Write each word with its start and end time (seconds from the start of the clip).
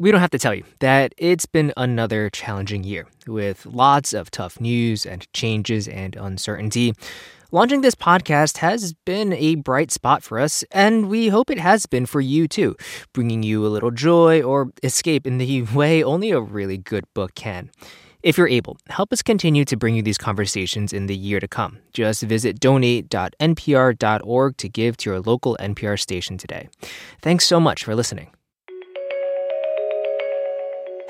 We 0.00 0.10
don't 0.10 0.20
have 0.22 0.30
to 0.30 0.38
tell 0.38 0.54
you 0.54 0.64
that 0.78 1.14
it's 1.18 1.44
been 1.44 1.74
another 1.76 2.30
challenging 2.30 2.84
year 2.84 3.06
with 3.26 3.66
lots 3.66 4.14
of 4.14 4.30
tough 4.30 4.58
news 4.58 5.04
and 5.04 5.30
changes 5.34 5.86
and 5.86 6.16
uncertainty. 6.16 6.94
Launching 7.52 7.82
this 7.82 7.94
podcast 7.94 8.56
has 8.56 8.94
been 9.04 9.34
a 9.34 9.56
bright 9.56 9.90
spot 9.90 10.22
for 10.22 10.40
us, 10.40 10.64
and 10.70 11.10
we 11.10 11.28
hope 11.28 11.50
it 11.50 11.58
has 11.58 11.84
been 11.84 12.06
for 12.06 12.22
you 12.22 12.48
too, 12.48 12.76
bringing 13.12 13.42
you 13.42 13.66
a 13.66 13.68
little 13.68 13.90
joy 13.90 14.40
or 14.40 14.70
escape 14.82 15.26
in 15.26 15.36
the 15.36 15.60
way 15.74 16.02
only 16.02 16.30
a 16.30 16.40
really 16.40 16.78
good 16.78 17.04
book 17.12 17.34
can. 17.34 17.70
If 18.22 18.38
you're 18.38 18.48
able, 18.48 18.78
help 18.88 19.12
us 19.12 19.20
continue 19.20 19.66
to 19.66 19.76
bring 19.76 19.96
you 19.96 20.02
these 20.02 20.16
conversations 20.16 20.94
in 20.94 21.08
the 21.08 21.16
year 21.16 21.40
to 21.40 21.48
come. 21.48 21.78
Just 21.92 22.22
visit 22.22 22.58
donate.npr.org 22.58 24.56
to 24.56 24.68
give 24.70 24.96
to 24.96 25.10
your 25.10 25.20
local 25.20 25.58
NPR 25.60 26.00
station 26.00 26.38
today. 26.38 26.70
Thanks 27.20 27.44
so 27.44 27.60
much 27.60 27.84
for 27.84 27.94
listening. 27.94 28.30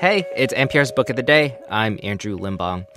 Hey, 0.01 0.25
it's 0.35 0.51
NPR's 0.55 0.91
Book 0.91 1.11
of 1.11 1.15
the 1.15 1.21
Day. 1.21 1.59
I'm 1.69 1.99
Andrew 2.01 2.35
Limbong. 2.35 2.87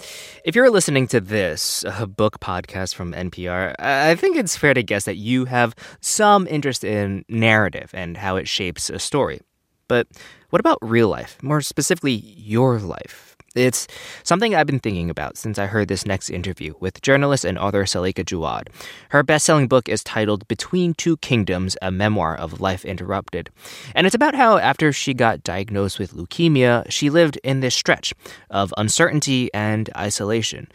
If 0.42 0.54
you're 0.56 0.70
listening 0.70 1.06
to 1.08 1.20
this 1.20 1.84
a 1.86 2.06
book 2.06 2.40
podcast 2.40 2.94
from 2.94 3.12
NPR, 3.12 3.74
I 3.78 4.14
think 4.14 4.38
it's 4.38 4.56
fair 4.56 4.72
to 4.72 4.82
guess 4.82 5.04
that 5.04 5.16
you 5.16 5.44
have 5.44 5.74
some 6.00 6.46
interest 6.46 6.82
in 6.82 7.26
narrative 7.28 7.90
and 7.92 8.16
how 8.16 8.36
it 8.36 8.48
shapes 8.48 8.88
a 8.88 8.98
story. 8.98 9.42
But 9.86 10.08
what 10.48 10.60
about 10.60 10.78
real 10.80 11.10
life? 11.10 11.36
More 11.42 11.60
specifically, 11.60 12.14
your 12.14 12.78
life? 12.78 13.33
It's 13.54 13.86
something 14.24 14.52
I've 14.52 14.66
been 14.66 14.80
thinking 14.80 15.10
about 15.10 15.36
since 15.36 15.60
I 15.60 15.66
heard 15.66 15.86
this 15.86 16.04
next 16.04 16.28
interview 16.28 16.74
with 16.80 17.00
journalist 17.02 17.44
and 17.44 17.56
author 17.56 17.84
Suleika 17.84 18.24
Jaouad. 18.24 18.66
Her 19.10 19.22
best-selling 19.22 19.68
book 19.68 19.88
is 19.88 20.02
titled 20.02 20.48
Between 20.48 20.92
Two 20.92 21.16
Kingdoms: 21.18 21.76
A 21.80 21.92
Memoir 21.92 22.34
of 22.36 22.60
Life 22.60 22.84
Interrupted. 22.84 23.50
And 23.94 24.08
it's 24.08 24.14
about 24.14 24.34
how 24.34 24.58
after 24.58 24.92
she 24.92 25.14
got 25.14 25.44
diagnosed 25.44 26.00
with 26.00 26.14
leukemia, 26.14 26.90
she 26.90 27.10
lived 27.10 27.38
in 27.44 27.60
this 27.60 27.76
stretch 27.76 28.12
of 28.50 28.74
uncertainty 28.76 29.54
and 29.54 29.88
isolation. 29.96 30.66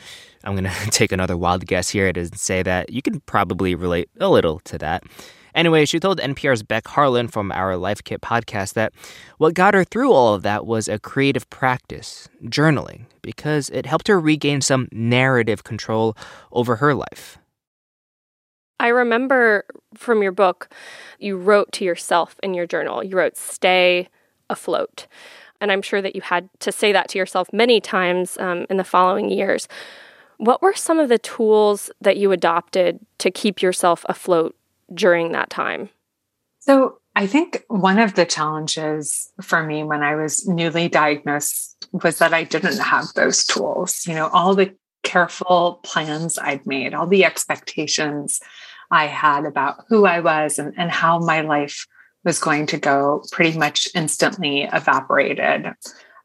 I'm 0.46 0.54
going 0.54 0.64
to 0.86 0.90
take 0.90 1.12
another 1.12 1.36
wild 1.36 1.66
guess 1.66 1.90
here 1.90 2.08
and 2.08 2.40
say 2.40 2.64
that 2.64 2.94
you 2.94 3.02
can 3.02 3.20
probably 3.22 3.76
relate 3.76 4.10
a 4.22 4.30
little 4.30 4.62
to 4.62 4.78
that. 4.78 5.04
Anyway, 5.56 5.86
she 5.86 6.00
told 6.00 6.20
NPR's 6.20 6.64
Beck 6.64 6.88
Harlan 6.88 7.28
from 7.28 7.52
our 7.52 7.78
Life 7.78 8.04
Kit 8.04 8.22
podcast 8.22 8.74
that 8.74 8.94
what 9.38 9.54
got 9.54 9.74
her 9.74 9.84
through 9.84 10.12
all 10.12 10.34
of 10.34 10.44
that 10.44 10.66
was 10.66 10.88
a 10.88 11.00
creative 11.00 11.50
practice, 11.50 12.30
journaling, 12.46 13.06
because 13.22 13.70
it 13.70 13.86
helped 13.86 14.08
her 14.08 14.20
regain 14.20 14.62
some 14.62 14.88
narrative 14.92 15.64
control 15.64 16.16
over 16.52 16.78
her 16.78 16.94
life. 16.94 17.38
I 18.80 18.88
remember 18.88 19.66
from 19.96 20.24
your 20.24 20.32
book, 20.32 20.70
you 21.20 21.38
wrote 21.38 21.72
to 21.74 21.86
yourself 21.86 22.36
in 22.42 22.54
your 22.54 22.66
journal. 22.66 23.04
You 23.04 23.18
wrote, 23.18 23.36
stay 23.36 24.08
afloat. 24.50 25.06
And 25.62 25.72
I'm 25.72 25.82
sure 25.82 26.02
that 26.02 26.16
you 26.16 26.22
had 26.22 26.50
to 26.60 26.72
say 26.72 26.94
that 26.94 27.10
to 27.10 27.18
yourself 27.18 27.52
many 27.52 27.82
times 27.82 28.38
um, 28.38 28.66
in 28.70 28.78
the 28.78 28.84
following 28.86 29.30
years. 29.30 29.68
What 30.38 30.62
were 30.62 30.74
some 30.74 31.00
of 31.00 31.10
the 31.10 31.18
tools 31.18 31.92
that 32.00 32.16
you 32.16 32.32
adopted 32.32 33.00
to 33.18 33.30
keep 33.30 33.62
yourself 33.62 34.06
afloat 34.08 34.56
during 34.94 35.32
that 35.32 35.50
time? 35.50 35.90
So, 36.60 36.98
I 37.16 37.28
think 37.28 37.66
one 37.68 38.00
of 38.00 38.14
the 38.14 38.26
challenges 38.26 39.32
for 39.42 39.64
me 39.64 39.84
when 39.84 40.04
I 40.04 40.16
was 40.16 40.48
newly 40.48 40.88
diagnosed 40.88 41.88
was 41.92 42.20
that 42.20 42.34
I 42.34 42.44
didn't 42.44 42.78
have 42.78 43.08
those 43.16 43.44
tools. 43.46 44.06
You 44.08 44.14
know, 44.14 44.28
all 44.28 44.56
the 44.56 44.74
careful 45.04 45.82
plans 45.84 46.38
I'd 46.38 46.66
made, 46.66 46.94
all 46.94 47.08
the 47.08 47.26
expectations 47.26 48.40
I 48.92 49.08
had 49.08 49.46
about 49.46 49.84
who 49.90 50.06
I 50.06 50.20
was 50.20 50.60
and, 50.60 50.74
and 50.78 50.92
how 50.92 51.20
my 51.20 51.42
life 51.42 51.88
was 52.24 52.40
going 52.40 52.68
to 52.68 52.78
go 52.78 53.24
pretty 53.32 53.58
much 53.58 53.88
instantly 53.96 54.64
evaporated. 54.72 55.74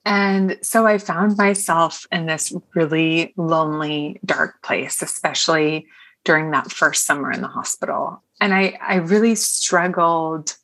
And 0.04 0.58
so 0.62 0.86
I 0.86 0.98
found 0.98 1.36
myself 1.36 2.06
in 2.12 2.26
this 2.26 2.52
really 2.74 3.32
lonely, 3.36 4.20
dark 4.24 4.62
place, 4.62 5.02
especially 5.02 5.86
during 6.24 6.50
that 6.50 6.72
first 6.72 7.04
summer 7.04 7.30
in 7.30 7.40
the 7.40 7.48
hospital. 7.48 8.22
And 8.40 8.52
I, 8.52 8.78
I 8.80 8.96
really 8.96 9.34
struggled 9.34 10.56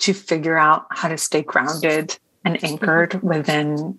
to 0.00 0.12
figure 0.12 0.58
out 0.58 0.86
how 0.90 1.08
to 1.08 1.18
stay 1.18 1.42
grounded 1.42 2.18
and 2.44 2.62
anchored 2.64 3.22
within 3.22 3.98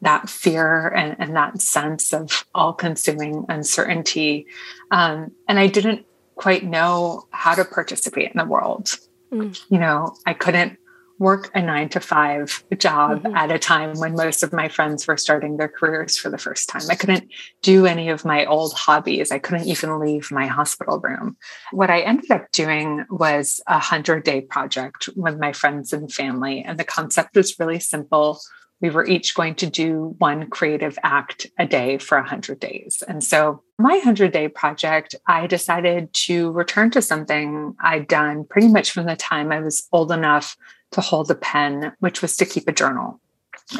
that 0.00 0.28
fear 0.28 0.88
and, 0.88 1.16
and 1.18 1.36
that 1.36 1.60
sense 1.60 2.12
of 2.12 2.44
all 2.54 2.72
consuming 2.72 3.44
uncertainty. 3.48 4.46
Um, 4.90 5.32
and 5.48 5.58
I 5.58 5.66
didn't 5.66 6.06
quite 6.34 6.64
know 6.64 7.26
how 7.30 7.54
to 7.54 7.64
participate 7.64 8.32
in 8.32 8.38
the 8.38 8.44
world. 8.44 8.98
Mm. 9.32 9.60
You 9.68 9.78
know, 9.78 10.16
I 10.26 10.34
couldn't 10.34 10.78
work 11.22 11.52
a 11.54 11.62
nine 11.62 11.88
to 11.88 12.00
five 12.00 12.64
job 12.76 13.22
mm-hmm. 13.22 13.36
at 13.36 13.52
a 13.52 13.58
time 13.58 13.96
when 13.98 14.14
most 14.14 14.42
of 14.42 14.52
my 14.52 14.68
friends 14.68 15.06
were 15.06 15.16
starting 15.16 15.56
their 15.56 15.68
careers 15.68 16.18
for 16.18 16.28
the 16.28 16.36
first 16.36 16.68
time. 16.68 16.82
I 16.90 16.96
couldn't 16.96 17.28
do 17.62 17.86
any 17.86 18.08
of 18.08 18.24
my 18.24 18.44
old 18.44 18.74
hobbies. 18.74 19.30
I 19.30 19.38
couldn't 19.38 19.68
even 19.68 20.00
leave 20.00 20.32
my 20.32 20.46
hospital 20.46 20.98
room. 20.98 21.36
What 21.70 21.90
I 21.90 22.00
ended 22.00 22.32
up 22.32 22.50
doing 22.50 23.06
was 23.08 23.60
a 23.68 23.78
hundred 23.78 24.24
day 24.24 24.40
project 24.40 25.08
with 25.14 25.38
my 25.38 25.52
friends 25.52 25.92
and 25.92 26.12
family. 26.12 26.62
And 26.62 26.76
the 26.76 26.84
concept 26.84 27.36
was 27.36 27.58
really 27.60 27.78
simple. 27.78 28.40
We 28.82 28.90
were 28.90 29.06
each 29.06 29.34
going 29.34 29.54
to 29.56 29.70
do 29.70 30.16
one 30.18 30.50
creative 30.50 30.98
act 31.04 31.46
a 31.58 31.64
day 31.64 31.98
for 31.98 32.18
100 32.18 32.58
days. 32.60 33.02
And 33.06 33.22
so, 33.22 33.62
my 33.78 33.94
100 33.94 34.32
day 34.32 34.48
project, 34.48 35.14
I 35.26 35.46
decided 35.46 36.12
to 36.26 36.50
return 36.50 36.90
to 36.90 37.00
something 37.00 37.74
I'd 37.80 38.08
done 38.08 38.44
pretty 38.44 38.68
much 38.68 38.90
from 38.90 39.06
the 39.06 39.16
time 39.16 39.52
I 39.52 39.60
was 39.60 39.88
old 39.92 40.12
enough 40.12 40.56
to 40.90 41.00
hold 41.00 41.30
a 41.30 41.34
pen, 41.34 41.92
which 42.00 42.20
was 42.20 42.36
to 42.36 42.44
keep 42.44 42.68
a 42.68 42.72
journal. 42.72 43.20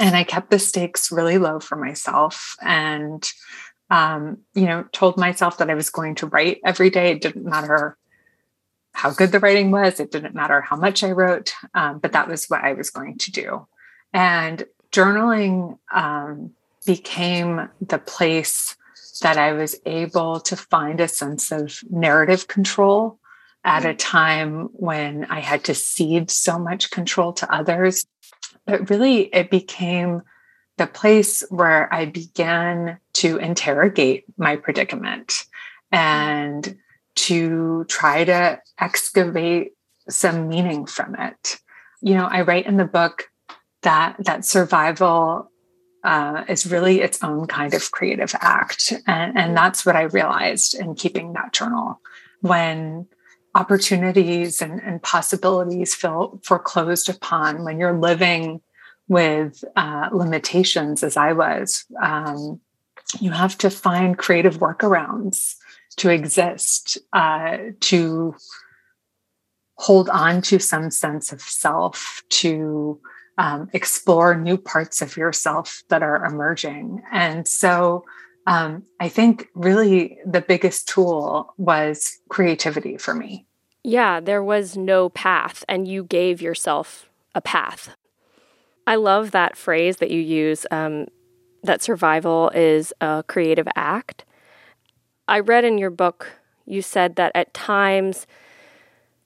And 0.00 0.16
I 0.16 0.24
kept 0.24 0.50
the 0.50 0.58
stakes 0.58 1.12
really 1.12 1.36
low 1.36 1.60
for 1.60 1.76
myself 1.76 2.56
and, 2.62 3.30
um, 3.90 4.38
you 4.54 4.64
know, 4.64 4.84
told 4.92 5.18
myself 5.18 5.58
that 5.58 5.68
I 5.68 5.74
was 5.74 5.90
going 5.90 6.14
to 6.16 6.26
write 6.26 6.60
every 6.64 6.90
day. 6.90 7.10
It 7.10 7.20
didn't 7.20 7.44
matter 7.44 7.98
how 8.94 9.10
good 9.10 9.32
the 9.32 9.40
writing 9.40 9.70
was, 9.70 10.00
it 10.00 10.10
didn't 10.10 10.34
matter 10.34 10.60
how 10.60 10.76
much 10.76 11.02
I 11.02 11.10
wrote, 11.10 11.54
um, 11.74 11.98
but 11.98 12.12
that 12.12 12.28
was 12.28 12.46
what 12.46 12.62
I 12.62 12.74
was 12.74 12.90
going 12.90 13.18
to 13.18 13.32
do. 13.32 13.66
And 14.12 14.64
journaling 14.92 15.78
um, 15.92 16.52
became 16.86 17.68
the 17.80 17.98
place 17.98 18.76
that 19.22 19.38
I 19.38 19.52
was 19.52 19.76
able 19.86 20.40
to 20.40 20.56
find 20.56 21.00
a 21.00 21.08
sense 21.08 21.50
of 21.50 21.78
narrative 21.90 22.48
control 22.48 23.18
at 23.64 23.84
a 23.84 23.94
time 23.94 24.68
when 24.72 25.24
I 25.26 25.40
had 25.40 25.64
to 25.64 25.74
cede 25.74 26.30
so 26.30 26.58
much 26.58 26.90
control 26.90 27.32
to 27.34 27.54
others. 27.54 28.04
But 28.66 28.90
really, 28.90 29.22
it 29.34 29.50
became 29.50 30.22
the 30.78 30.86
place 30.86 31.44
where 31.48 31.92
I 31.92 32.06
began 32.06 32.98
to 33.14 33.36
interrogate 33.36 34.24
my 34.36 34.56
predicament 34.56 35.44
and 35.92 36.76
to 37.14 37.84
try 37.88 38.24
to 38.24 38.60
excavate 38.80 39.72
some 40.08 40.48
meaning 40.48 40.86
from 40.86 41.14
it. 41.14 41.58
You 42.00 42.14
know, 42.14 42.26
I 42.26 42.42
write 42.42 42.66
in 42.66 42.78
the 42.78 42.84
book 42.84 43.28
that 43.82 44.16
that 44.20 44.44
survival 44.44 45.50
uh, 46.04 46.44
is 46.48 46.66
really 46.66 47.00
its 47.00 47.22
own 47.22 47.46
kind 47.46 47.74
of 47.74 47.90
creative 47.90 48.34
act, 48.40 48.92
and, 49.06 49.38
and 49.38 49.56
that's 49.56 49.86
what 49.86 49.96
I 49.96 50.02
realized 50.02 50.74
in 50.74 50.94
keeping 50.94 51.32
that 51.34 51.52
journal. 51.52 52.00
When 52.40 53.06
opportunities 53.54 54.62
and, 54.62 54.80
and 54.82 55.02
possibilities 55.02 55.94
feel 55.94 56.40
foreclosed 56.42 57.08
upon 57.08 57.64
when 57.64 57.78
you're 57.78 57.98
living 57.98 58.60
with 59.08 59.62
uh, 59.76 60.08
limitations 60.12 61.02
as 61.02 61.16
i 61.16 61.32
was 61.32 61.84
um, 62.02 62.60
you 63.20 63.30
have 63.30 63.58
to 63.58 63.68
find 63.68 64.16
creative 64.16 64.58
workarounds 64.58 65.56
to 65.96 66.08
exist 66.08 66.96
uh, 67.12 67.58
to 67.80 68.34
hold 69.76 70.08
on 70.08 70.40
to 70.40 70.58
some 70.58 70.90
sense 70.90 71.32
of 71.32 71.40
self 71.40 72.22
to 72.30 73.00
um, 73.42 73.68
explore 73.72 74.34
new 74.34 74.56
parts 74.56 75.02
of 75.02 75.16
yourself 75.16 75.82
that 75.88 76.02
are 76.02 76.24
emerging 76.24 77.02
and 77.12 77.46
so 77.46 78.04
um, 78.46 78.84
I 78.98 79.08
think 79.08 79.48
really 79.54 80.18
the 80.26 80.40
biggest 80.40 80.88
tool 80.88 81.54
was 81.58 82.18
creativity 82.28 82.96
for 82.96 83.14
me. 83.14 83.46
Yeah, 83.84 84.20
there 84.20 84.42
was 84.42 84.76
no 84.76 85.08
path, 85.08 85.64
and 85.68 85.88
you 85.88 86.04
gave 86.04 86.42
yourself 86.42 87.08
a 87.34 87.40
path. 87.40 87.94
I 88.86 88.96
love 88.96 89.30
that 89.30 89.56
phrase 89.56 89.96
that 89.98 90.10
you 90.10 90.20
use 90.20 90.66
um, 90.70 91.06
that 91.62 91.82
survival 91.82 92.50
is 92.50 92.92
a 93.00 93.24
creative 93.26 93.68
act. 93.76 94.24
I 95.28 95.40
read 95.40 95.64
in 95.64 95.78
your 95.78 95.90
book, 95.90 96.32
you 96.66 96.82
said 96.82 97.16
that 97.16 97.32
at 97.34 97.54
times, 97.54 98.26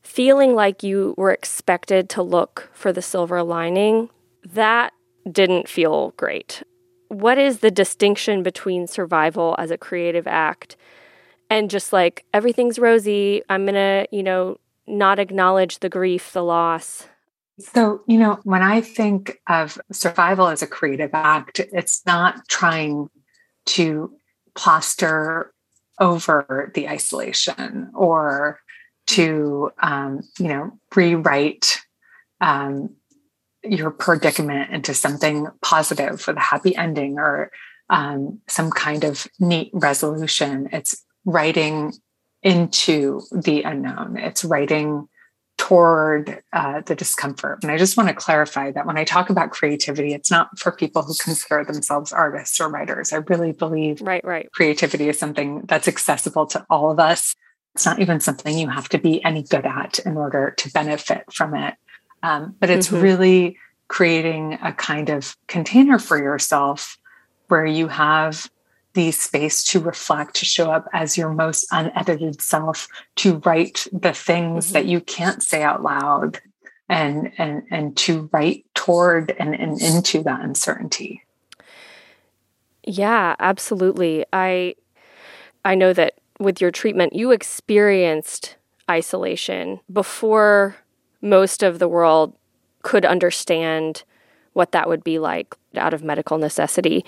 feeling 0.07 0.55
like 0.55 0.83
you 0.83 1.15
were 1.17 1.33
expected 1.33 2.09
to 2.11 2.23
look 2.23 2.71
for 2.73 2.93
the 2.93 3.03
silver 3.03 3.43
lining, 3.43 4.09
that 4.45 4.93
didn't 5.31 5.69
feel 5.69 6.15
great. 6.17 6.63
What 7.09 7.39
is 7.39 7.59
the 7.59 7.71
distinction 7.71 8.43
between 8.43 8.87
survival 8.87 9.55
as 9.59 9.71
a 9.71 9.79
creative 9.79 10.27
act 10.27 10.77
and 11.51 11.71
just 11.71 11.93
like 11.93 12.25
everything's 12.35 12.77
rosy 12.77 13.41
i'm 13.49 13.65
gonna 13.65 14.05
you 14.11 14.21
know 14.21 14.59
not 14.87 15.19
acknowledge 15.19 15.81
the 15.81 15.89
grief 15.89 16.33
the 16.33 16.45
loss? 16.45 17.07
So, 17.59 18.03
you 18.07 18.19
know, 18.19 18.39
when 18.45 18.63
I 18.63 18.83
think 18.83 19.41
of 19.49 19.79
survival 19.91 20.49
as 20.49 20.63
a 20.63 20.67
creative 20.67 21.11
act, 21.15 21.59
it's 21.59 22.05
not 22.05 22.47
trying 22.49 23.09
to 23.67 24.15
plaster 24.55 25.53
over 25.99 26.71
the 26.75 26.89
isolation 26.89 27.91
or 27.95 28.61
to, 29.07 29.71
um, 29.81 30.21
you 30.39 30.49
know, 30.49 30.73
rewrite 30.95 31.81
um, 32.41 32.95
your 33.63 33.91
predicament 33.91 34.71
into 34.71 34.95
something 34.95 35.49
positive 35.63 36.27
with 36.27 36.37
a 36.37 36.41
happy 36.41 36.77
ending 36.77 37.19
or 37.19 37.51
um, 37.91 38.41
some 38.49 38.71
kind 38.71 39.05
of 39.05 39.27
neat 39.39 39.71
resolution. 39.73 40.69
It's 40.73 41.05
writing 41.25 41.95
into 42.43 43.23
the 43.33 43.63
unknown. 43.63 44.17
It's 44.17 44.45
writing 44.45 45.09
toward 45.59 46.43
uh, 46.53 46.83
the 46.83 46.95
discomfort. 46.95 47.61
And 47.63 47.73
I 47.73 47.79
just 47.79 47.97
want 47.97 48.09
to 48.09 48.15
clarify 48.15 48.71
that 48.73 48.87
when 48.87 48.99
I 48.99 49.05
talk 49.05 49.31
about 49.31 49.51
creativity, 49.51 50.13
it's 50.13 50.31
not 50.31 50.59
for 50.59 50.71
people 50.71 51.03
who 51.03 51.15
consider 51.15 51.65
themselves 51.65 52.13
artists 52.13 52.61
or 52.61 52.69
writers. 52.69 53.13
I 53.13 53.17
really 53.17 53.53
believe 53.53 54.01
right, 54.03 54.25
right. 54.25 54.51
creativity 54.53 55.09
is 55.09 55.19
something 55.19 55.63
that's 55.65 55.89
accessible 55.89 56.47
to 56.49 56.67
all 56.69 56.91
of 56.91 57.01
us. 57.01 57.35
It's 57.77 57.85
not 57.85 58.01
even 58.01 58.21
something 58.21 58.57
you 58.57 58.71
have 58.71 58.89
to 58.89 58.97
be 58.97 59.23
any 59.23 59.43
good 59.43 59.67
at 59.67 59.99
in 59.99 60.17
order 60.17 60.55
to 60.57 60.73
benefit 60.73 61.31
from 61.31 61.55
it. 61.55 61.75
Um, 62.23 62.57
but 62.59 62.71
it's 62.71 62.89
mm-hmm. 62.89 63.03
really 63.03 63.59
creating 63.89 64.55
a 64.63 64.73
kind 64.73 65.11
of 65.11 65.37
container 65.47 65.99
for 65.99 66.17
yourself 66.17 66.97
where 67.49 67.67
you 67.67 67.89
have 67.89 68.51
the 68.95 69.11
space 69.11 69.63
to 69.65 69.81
reflect, 69.81 70.37
to 70.37 70.47
show 70.47 70.71
up 70.71 70.89
as 70.95 71.19
your 71.19 71.29
most 71.35 71.67
unedited 71.71 72.41
self, 72.41 72.89
to 73.17 73.43
write 73.45 73.87
the 73.93 74.15
things 74.15 74.65
mm-hmm. 74.65 74.73
that 74.73 74.87
you 74.87 75.03
can't 75.03 75.43
say 75.43 75.63
out 75.63 75.83
loud 75.83 76.41
and 76.89 77.31
and 77.37 77.63
and 77.71 77.95
to 77.99 78.31
write 78.33 78.65
toward 78.73 79.37
and, 79.39 79.55
and 79.55 79.83
into 79.83 80.23
that 80.23 80.41
uncertainty. 80.41 81.23
Yeah, 82.85 83.37
absolutely. 83.39 84.25
I 84.33 84.77
I 85.63 85.75
know 85.75 85.93
that 85.93 86.15
with 86.39 86.61
your 86.61 86.71
treatment 86.71 87.15
you 87.15 87.31
experienced 87.31 88.57
isolation 88.91 89.81
before 89.93 90.77
most 91.21 91.63
of 91.63 91.79
the 91.79 91.89
world 91.89 92.35
could 92.83 93.05
understand 93.05 94.05
what 94.53 94.73
that 94.73 94.89
would 94.89 95.03
be 95.03 95.19
like 95.19 95.55
out 95.77 95.93
of 95.93 96.03
medical 96.03 96.39
necessity. 96.39 97.05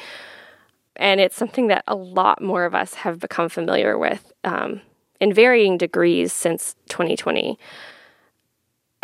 And 0.96 1.20
it's 1.20 1.36
something 1.36 1.68
that 1.68 1.84
a 1.86 1.94
lot 1.94 2.42
more 2.42 2.64
of 2.64 2.74
us 2.74 2.94
have 2.94 3.20
become 3.20 3.48
familiar 3.48 3.96
with 3.96 4.32
um, 4.44 4.80
in 5.20 5.32
varying 5.32 5.78
degrees 5.78 6.32
since 6.32 6.74
2020. 6.88 7.58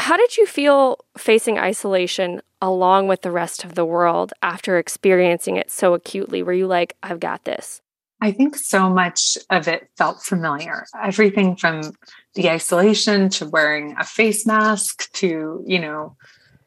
How 0.01 0.17
did 0.17 0.37
you 0.37 0.47
feel 0.47 0.99
facing 1.17 1.59
isolation 1.59 2.43
along 2.61 3.07
with 3.07 3.23
the 3.23 3.31
rest 3.31 3.65
of 3.65 3.77
the 3.77 3.85
world 3.85 4.33
after 4.43 4.79
experiencing 4.79 5.57
it 5.57 5.71
so 5.71 5.95
acutely? 5.95 6.43
Were 6.43 6.53
you 6.53 6.67
like, 6.67 6.97
I've 7.03 7.21
got 7.21 7.45
this? 7.45 7.81
I 8.21 8.33
think 8.33 8.57
so 8.57 8.89
much 8.89 9.37
of 9.51 9.69
it 9.69 9.89
felt 9.99 10.23
familiar. 10.23 10.87
Everything 11.03 11.57
from 11.57 11.93
the 12.35 12.51
isolation 12.51 13.29
to 13.31 13.47
wearing 13.47 13.95
a 13.99 14.05
face 14.05 14.47
mask 14.47 15.11
to, 15.15 15.63
you 15.67 15.79
know, 15.79 16.17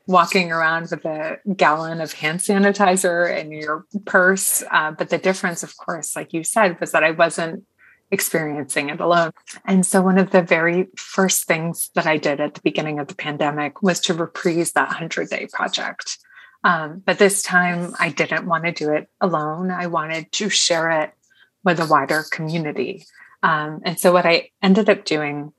walking 0.07 0.51
around 0.51 0.89
with 0.89 1.05
a 1.05 1.37
gallon 1.55 1.99
of 1.99 2.13
hand 2.13 2.39
sanitizer 2.39 3.37
in 3.37 3.51
your 3.51 3.85
purse. 4.05 4.63
Uh, 4.71 4.91
but 4.91 5.09
the 5.09 5.17
difference, 5.17 5.63
of 5.63 5.75
course, 5.77 6.15
like 6.15 6.33
you 6.33 6.43
said, 6.43 6.79
was 6.79 6.91
that 6.91 7.03
I 7.03 7.11
wasn't 7.11 7.65
experiencing 8.09 8.89
it 8.89 9.01
alone. 9.01 9.31
And 9.65 9.85
so, 9.85 10.01
one 10.01 10.17
of 10.17 10.31
the 10.31 10.41
very 10.41 10.87
first 10.95 11.45
things 11.45 11.89
that 11.95 12.07
I 12.07 12.17
did 12.17 12.39
at 12.39 12.55
the 12.55 12.61
beginning 12.61 12.99
of 12.99 13.07
the 13.07 13.15
pandemic 13.15 13.81
was 13.81 13.99
to 14.01 14.13
reprise 14.13 14.71
that 14.73 14.87
100 14.87 15.29
day 15.29 15.47
project. 15.51 16.17
Um, 16.63 17.03
but 17.05 17.19
this 17.19 17.43
time, 17.43 17.93
I 17.99 18.09
didn't 18.09 18.47
want 18.47 18.63
to 18.65 18.71
do 18.71 18.91
it 18.91 19.09
alone. 19.21 19.71
I 19.71 19.87
wanted 19.87 20.31
to 20.33 20.49
share 20.49 20.89
it 20.89 21.11
with 21.67 21.81
a 21.81 21.85
wider 21.85 22.23
community. 22.31 23.05
Um, 23.43 23.81
and 23.83 23.99
so, 23.99 24.13
what 24.13 24.25
I 24.25 24.51
ended 24.63 24.89
up 24.89 25.03
doing 25.03 25.51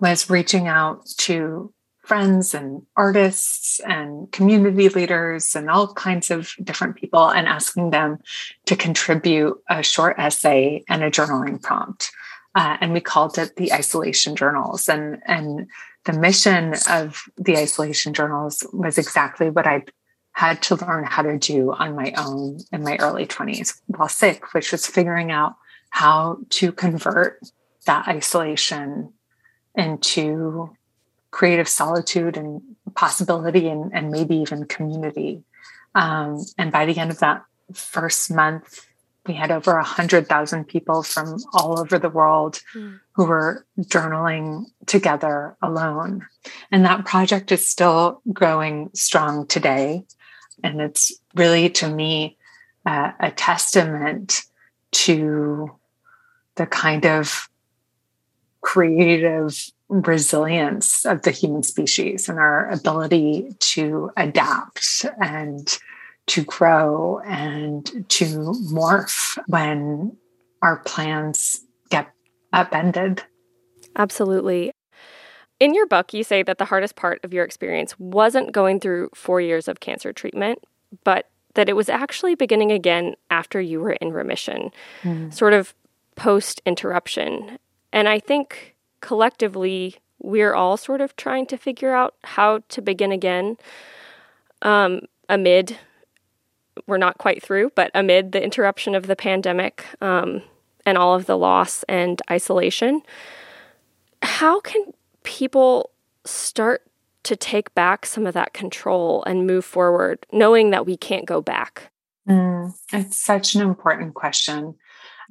was 0.00 0.30
reaching 0.30 0.66
out 0.66 1.06
to 1.18 1.72
friends 2.00 2.54
and 2.54 2.82
artists 2.96 3.78
and 3.80 4.32
community 4.32 4.88
leaders 4.88 5.54
and 5.54 5.68
all 5.68 5.92
kinds 5.92 6.30
of 6.30 6.54
different 6.62 6.96
people 6.96 7.28
and 7.28 7.46
asking 7.46 7.90
them 7.90 8.18
to 8.64 8.74
contribute 8.74 9.58
a 9.68 9.82
short 9.82 10.18
essay 10.18 10.82
and 10.88 11.02
a 11.02 11.10
journaling 11.10 11.60
prompt. 11.62 12.10
Uh, 12.54 12.78
and 12.80 12.92
we 12.94 13.00
called 13.00 13.36
it 13.36 13.56
the 13.56 13.72
isolation 13.72 14.34
journals. 14.36 14.88
And, 14.88 15.20
and 15.26 15.66
the 16.04 16.12
mission 16.12 16.74
of 16.88 17.24
the 17.36 17.56
isolation 17.56 18.14
journals 18.14 18.66
was 18.72 18.96
exactly 18.96 19.50
what 19.50 19.66
I 19.66 19.84
had 20.34 20.60
to 20.62 20.76
learn 20.76 21.04
how 21.04 21.22
to 21.22 21.38
do 21.38 21.72
on 21.72 21.94
my 21.94 22.12
own 22.16 22.58
in 22.72 22.82
my 22.82 22.96
early 22.96 23.26
20s 23.26 23.80
while 23.86 24.08
sick, 24.08 24.52
which 24.52 24.72
was 24.72 24.86
figuring 24.86 25.30
out 25.30 25.54
how 25.90 26.38
to 26.50 26.72
convert 26.72 27.40
that 27.86 28.06
isolation 28.08 29.12
into 29.76 30.74
creative 31.30 31.68
solitude 31.68 32.36
and 32.36 32.60
possibility 32.94 33.68
and, 33.68 33.92
and 33.94 34.10
maybe 34.10 34.36
even 34.36 34.66
community. 34.66 35.42
Um, 35.94 36.44
and 36.58 36.72
by 36.72 36.86
the 36.86 36.98
end 36.98 37.10
of 37.10 37.20
that 37.20 37.44
first 37.72 38.30
month, 38.30 38.86
we 39.26 39.34
had 39.34 39.50
over 39.50 39.74
100,000 39.74 40.64
people 40.64 41.02
from 41.02 41.38
all 41.52 41.78
over 41.78 41.98
the 41.98 42.10
world 42.10 42.60
mm. 42.74 43.00
who 43.12 43.24
were 43.24 43.64
journaling 43.80 44.64
together 44.86 45.56
alone. 45.62 46.26
And 46.70 46.84
that 46.84 47.04
project 47.04 47.50
is 47.50 47.68
still 47.68 48.20
growing 48.32 48.90
strong 48.94 49.46
today. 49.46 50.04
And 50.62 50.80
it's 50.80 51.12
really, 51.34 51.70
to 51.70 51.88
me, 51.88 52.36
uh, 52.86 53.12
a 53.20 53.30
testament 53.30 54.42
to 54.92 55.70
the 56.56 56.66
kind 56.66 57.04
of 57.06 57.48
creative 58.60 59.70
resilience 59.88 61.04
of 61.04 61.22
the 61.22 61.30
human 61.30 61.62
species 61.62 62.28
and 62.28 62.38
our 62.38 62.70
ability 62.70 63.54
to 63.60 64.10
adapt 64.16 65.04
and 65.20 65.78
to 66.26 66.42
grow 66.44 67.20
and 67.26 68.08
to 68.08 68.24
morph 68.72 69.38
when 69.46 70.16
our 70.62 70.78
plans 70.78 71.60
get 71.90 72.10
upended. 72.52 73.22
Absolutely. 73.96 74.72
In 75.60 75.74
your 75.74 75.86
book, 75.86 76.12
you 76.12 76.24
say 76.24 76.42
that 76.42 76.58
the 76.58 76.64
hardest 76.64 76.96
part 76.96 77.24
of 77.24 77.32
your 77.32 77.44
experience 77.44 77.98
wasn't 77.98 78.52
going 78.52 78.80
through 78.80 79.10
four 79.14 79.40
years 79.40 79.68
of 79.68 79.80
cancer 79.80 80.12
treatment, 80.12 80.58
but 81.04 81.28
that 81.54 81.68
it 81.68 81.76
was 81.76 81.88
actually 81.88 82.34
beginning 82.34 82.72
again 82.72 83.14
after 83.30 83.60
you 83.60 83.80
were 83.80 83.92
in 83.92 84.12
remission, 84.12 84.70
mm. 85.02 85.32
sort 85.32 85.52
of 85.52 85.74
post 86.16 86.60
interruption. 86.66 87.58
And 87.92 88.08
I 88.08 88.18
think 88.18 88.74
collectively, 89.00 89.96
we're 90.18 90.54
all 90.54 90.76
sort 90.76 91.00
of 91.00 91.14
trying 91.16 91.46
to 91.46 91.56
figure 91.56 91.94
out 91.94 92.14
how 92.24 92.60
to 92.70 92.82
begin 92.82 93.12
again 93.12 93.56
um, 94.62 95.02
amid, 95.28 95.78
we're 96.86 96.98
not 96.98 97.18
quite 97.18 97.42
through, 97.42 97.70
but 97.74 97.90
amid 97.94 98.32
the 98.32 98.42
interruption 98.42 98.94
of 98.94 99.06
the 99.06 99.16
pandemic 99.16 99.84
um, 100.00 100.42
and 100.86 100.98
all 100.98 101.14
of 101.14 101.26
the 101.26 101.36
loss 101.36 101.84
and 101.84 102.20
isolation. 102.30 103.02
How 104.22 104.60
can 104.60 104.92
people 105.24 105.90
start 106.24 106.82
to 107.24 107.34
take 107.34 107.74
back 107.74 108.06
some 108.06 108.26
of 108.26 108.34
that 108.34 108.54
control 108.54 109.24
and 109.26 109.46
move 109.46 109.64
forward, 109.64 110.24
knowing 110.32 110.70
that 110.70 110.86
we 110.86 110.96
can't 110.96 111.26
go 111.26 111.40
back? 111.40 111.90
Mm, 112.28 112.72
it's 112.92 113.18
such 113.18 113.54
an 113.54 113.62
important 113.62 114.14
question. 114.14 114.74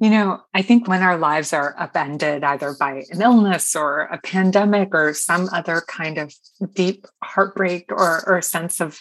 You 0.00 0.10
know, 0.10 0.42
I 0.52 0.62
think 0.62 0.88
when 0.88 1.02
our 1.02 1.16
lives 1.16 1.52
are 1.52 1.74
upended 1.78 2.42
either 2.42 2.74
by 2.78 3.04
an 3.10 3.22
illness 3.22 3.76
or 3.76 4.02
a 4.02 4.18
pandemic 4.18 4.90
or 4.92 5.14
some 5.14 5.48
other 5.52 5.82
kind 5.86 6.18
of 6.18 6.34
deep 6.72 7.06
heartbreak 7.22 7.90
or, 7.90 8.28
or 8.28 8.42
sense 8.42 8.80
of 8.80 9.00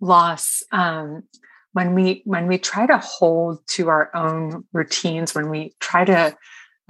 loss, 0.00 0.62
um, 0.72 1.24
when 1.72 1.94
we 1.94 2.22
when 2.24 2.46
we 2.48 2.58
try 2.58 2.86
to 2.86 2.98
hold 2.98 3.64
to 3.68 3.88
our 3.88 4.10
own 4.14 4.64
routines, 4.72 5.34
when 5.34 5.50
we 5.50 5.74
try 5.78 6.04
to 6.04 6.36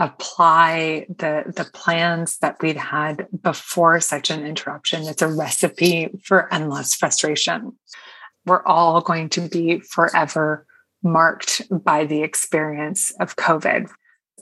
apply 0.00 1.06
the 1.08 1.44
the 1.54 1.68
plans 1.72 2.38
that 2.38 2.60
we'd 2.62 2.76
had 2.76 3.28
before 3.42 4.00
such 4.00 4.30
an 4.30 4.44
interruption, 4.44 5.06
it's 5.06 5.22
a 5.22 5.28
recipe 5.28 6.08
for 6.24 6.52
endless 6.52 6.94
frustration. 6.94 7.78
We're 8.46 8.64
all 8.64 9.02
going 9.02 9.28
to 9.30 9.42
be 9.42 9.80
forever 9.80 10.66
marked 11.02 11.62
by 11.70 12.06
the 12.06 12.22
experience 12.22 13.12
of 13.20 13.36
COVID. 13.36 13.90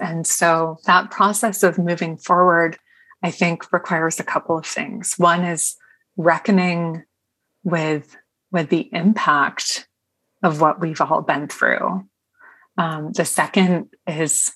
And 0.00 0.26
so 0.26 0.78
that 0.86 1.10
process 1.10 1.64
of 1.64 1.76
moving 1.76 2.16
forward, 2.16 2.78
I 3.22 3.32
think, 3.32 3.72
requires 3.72 4.20
a 4.20 4.24
couple 4.24 4.56
of 4.56 4.64
things. 4.64 5.14
One 5.16 5.44
is 5.44 5.76
reckoning 6.16 7.04
with, 7.64 8.16
with 8.52 8.70
the 8.70 8.88
impact 8.92 9.88
of 10.42 10.60
what 10.60 10.80
we've 10.80 11.00
all 11.00 11.22
been 11.22 11.48
through. 11.48 12.08
Um, 12.76 13.10
the 13.12 13.24
second 13.24 13.88
is 14.06 14.52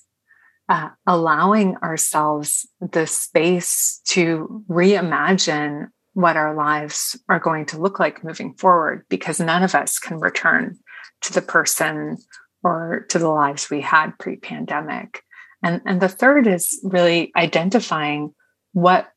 uh, 0.69 0.89
allowing 1.05 1.75
ourselves 1.77 2.67
the 2.79 3.05
space 3.05 4.01
to 4.05 4.63
reimagine 4.69 5.87
what 6.13 6.37
our 6.37 6.55
lives 6.55 7.19
are 7.27 7.39
going 7.39 7.65
to 7.65 7.79
look 7.79 7.99
like 7.99 8.23
moving 8.23 8.53
forward 8.53 9.03
because 9.09 9.39
none 9.39 9.63
of 9.63 9.75
us 9.75 9.99
can 9.99 10.19
return 10.19 10.77
to 11.21 11.33
the 11.33 11.41
person 11.41 12.17
or 12.63 13.05
to 13.09 13.19
the 13.19 13.29
lives 13.29 13.69
we 13.69 13.81
had 13.81 14.17
pre 14.19 14.37
pandemic. 14.37 15.21
And, 15.63 15.81
and 15.85 16.01
the 16.01 16.09
third 16.09 16.47
is 16.47 16.79
really 16.83 17.31
identifying 17.35 18.33
what 18.73 19.09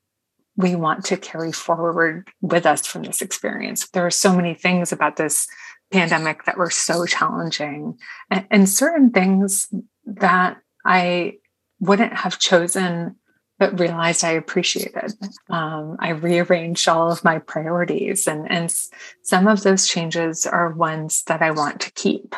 we 0.57 0.75
want 0.75 1.05
to 1.07 1.17
carry 1.17 1.53
forward 1.53 2.29
with 2.41 2.65
us 2.65 2.87
from 2.87 3.03
this 3.03 3.21
experience. 3.21 3.89
There 3.91 4.07
are 4.07 4.11
so 4.11 4.35
many 4.35 4.55
things 4.55 4.91
about 4.91 5.17
this 5.17 5.47
pandemic 5.93 6.45
that 6.45 6.57
were 6.57 6.71
so 6.71 7.05
challenging, 7.05 7.99
and, 8.31 8.47
and 8.51 8.69
certain 8.69 9.11
things 9.11 9.69
that 10.07 10.59
I 10.87 11.35
wouldn't 11.81 12.15
have 12.15 12.39
chosen 12.39 13.17
but 13.59 13.79
realized 13.81 14.23
I 14.23 14.33
appreciated. 14.33 15.15
Um, 15.49 15.97
I 15.99 16.11
rearranged 16.11 16.89
all 16.89 17.11
of 17.11 17.25
my 17.25 17.39
priorities, 17.39 18.27
and, 18.27 18.51
and 18.51 18.75
some 19.23 19.49
of 19.49 19.63
those 19.63 19.89
changes 19.89 20.47
are 20.47 20.73
ones 20.73 21.23
that 21.25 21.41
I 21.41 21.53
want 21.53 21.81
to 21.81 21.93
keep. 21.93 22.35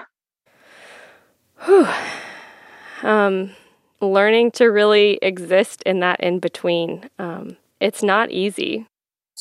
Whew. 1.64 1.88
Um, 3.02 3.50
learning 4.00 4.52
to 4.52 4.66
really 4.66 5.18
exist 5.20 5.82
in 5.82 6.00
that 6.00 6.20
in 6.20 6.38
between. 6.38 7.10
Um, 7.18 7.56
it's 7.80 8.02
not 8.02 8.30
easy. 8.30 8.86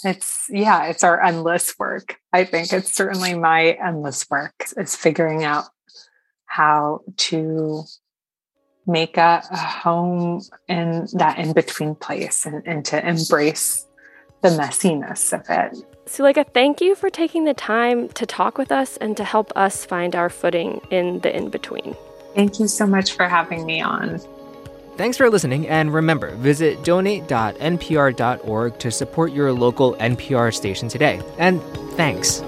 It's, 0.04 0.46
yeah, 0.50 0.86
it's 0.86 1.04
our 1.04 1.22
endless 1.22 1.78
work. 1.78 2.18
I 2.34 2.44
think 2.44 2.74
it's 2.74 2.94
certainly 2.94 3.36
my 3.36 3.78
endless 3.84 4.30
work 4.30 4.66
is 4.78 4.96
figuring 4.96 5.44
out 5.44 5.66
how 6.46 7.02
to 7.18 7.84
make 8.88 9.18
a, 9.18 9.44
a 9.52 9.58
home 9.58 10.42
in 10.68 11.08
that 11.14 11.38
in 11.38 11.54
between 11.54 11.96
place 11.96 12.46
and, 12.46 12.66
and 12.66 12.86
to 12.86 13.08
embrace 13.08 13.86
the 14.42 14.50
messiness 14.50 15.34
of 15.34 15.46
it. 15.50 15.86
Suleika, 16.06 16.46
thank 16.54 16.80
you 16.80 16.96
for 16.96 17.10
taking 17.10 17.44
the 17.44 17.54
time 17.54 18.08
to 18.10 18.26
talk 18.26 18.58
with 18.58 18.72
us 18.72 18.98
and 18.98 19.18
to 19.18 19.24
help 19.24 19.52
us 19.56 19.86
find 19.86 20.16
our 20.16 20.30
footing 20.30 20.82
in 20.90 21.20
the 21.20 21.36
in 21.36 21.50
between. 21.50 21.96
Thank 22.34 22.60
you 22.60 22.68
so 22.68 22.86
much 22.86 23.14
for 23.14 23.28
having 23.28 23.66
me 23.66 23.82
on. 23.82 24.20
Thanks 24.96 25.18
for 25.18 25.30
listening, 25.30 25.68
and 25.68 25.94
remember, 25.94 26.34
visit 26.36 26.84
donate.npr.org 26.84 28.80
to 28.80 28.92
support 28.92 29.32
your 29.32 29.52
local 29.52 29.94
NPR 29.96 30.54
station 30.54 30.88
today. 30.90 31.22
And 31.38 31.62
thanks. 31.96 32.42